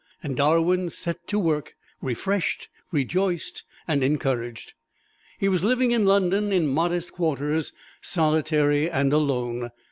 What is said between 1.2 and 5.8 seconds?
to work, refreshed, rejoiced and encouraged. He was